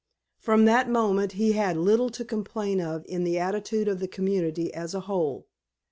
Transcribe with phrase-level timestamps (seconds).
[0.39, 4.73] From that moment he had little to complain of in the attitude of the community
[4.73, 5.45] as a whole.